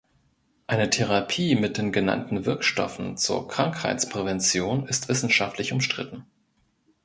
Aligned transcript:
Eine 0.65 0.89
Therapie 0.89 1.53
mit 1.55 1.77
den 1.77 1.91
genannten 1.91 2.47
Wirkstoffen 2.47 3.17
zur 3.17 3.47
Krankheitsprävention 3.47 4.87
ist 4.87 5.09
wissenschaftlich 5.09 5.73
umstritten. 5.73 6.25